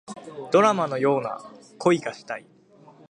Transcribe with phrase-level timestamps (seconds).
[0.51, 1.37] ドラマのような
[1.77, 2.45] 恋がしたい